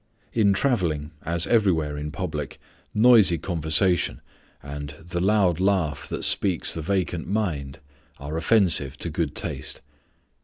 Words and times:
In 0.33 0.51
travelling, 0.53 1.11
as 1.21 1.45
everywhere 1.45 1.95
in 1.95 2.09
public, 2.09 2.59
noisy 2.91 3.37
conversation 3.37 4.19
and 4.63 4.95
the 4.99 5.19
"loud 5.21 5.59
laugh 5.59 6.09
that 6.09 6.23
speaks 6.25 6.73
the 6.73 6.81
vacant 6.81 7.27
mind" 7.27 7.77
are 8.19 8.35
offensive 8.35 8.97
to 8.97 9.11
good 9.11 9.35
taste. 9.35 9.81